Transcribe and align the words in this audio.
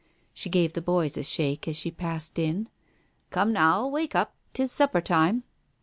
She 0.33 0.49
gave 0.49 0.73
the 0.73 0.81
boys 0.81 1.15
a 1.15 1.21
shake 1.23 1.67
as 1.67 1.77
she 1.77 1.91
passed 1.91 2.39
in. 2.39 2.69
"Come 3.29 3.53
now, 3.53 3.87
wake 3.87 4.15
up! 4.15 4.33
'Tis 4.55 4.71
supper 4.71 4.99
time 4.99 5.43